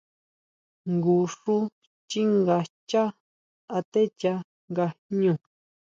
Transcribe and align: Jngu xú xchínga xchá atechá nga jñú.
Jngu 0.91 1.17
xú 1.39 1.55
xchínga 2.09 2.57
xchá 2.71 3.03
atechá 3.77 4.33
nga 4.73 4.87
jñú. 5.09 5.33